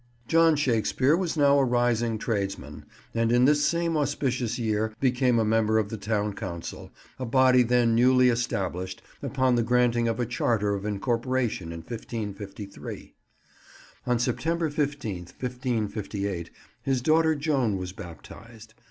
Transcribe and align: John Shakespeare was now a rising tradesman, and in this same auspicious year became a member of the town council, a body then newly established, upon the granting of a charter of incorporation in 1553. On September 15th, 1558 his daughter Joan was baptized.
John 0.27 0.55
Shakespeare 0.55 1.15
was 1.15 1.37
now 1.37 1.59
a 1.59 1.63
rising 1.63 2.17
tradesman, 2.17 2.85
and 3.13 3.31
in 3.31 3.45
this 3.45 3.63
same 3.67 3.95
auspicious 3.95 4.57
year 4.57 4.95
became 4.99 5.37
a 5.37 5.45
member 5.45 5.77
of 5.77 5.89
the 5.89 5.97
town 5.97 6.33
council, 6.33 6.89
a 7.19 7.25
body 7.27 7.61
then 7.61 7.93
newly 7.93 8.29
established, 8.29 9.03
upon 9.21 9.53
the 9.53 9.61
granting 9.61 10.07
of 10.07 10.19
a 10.19 10.25
charter 10.25 10.73
of 10.73 10.85
incorporation 10.85 11.71
in 11.71 11.81
1553. 11.81 13.13
On 14.07 14.17
September 14.17 14.71
15th, 14.71 15.39
1558 15.39 16.49
his 16.81 16.99
daughter 17.03 17.35
Joan 17.35 17.77
was 17.77 17.91
baptized. 17.91 18.73